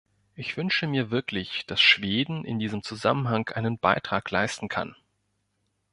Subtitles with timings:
[0.33, 4.95] Ich wünsche mir wirklich, dass Schweden in diesem Zusammenhang einen Beitrag leisten kann.